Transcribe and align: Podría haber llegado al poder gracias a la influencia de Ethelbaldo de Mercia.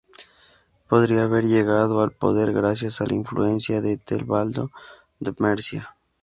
Podría 0.89 1.25
haber 1.25 1.45
llegado 1.45 2.01
al 2.01 2.09
poder 2.11 2.53
gracias 2.53 3.01
a 3.01 3.05
la 3.05 3.13
influencia 3.13 3.81
de 3.81 3.91
Ethelbaldo 3.91 4.71
de 5.19 5.31
Mercia. 5.37 5.95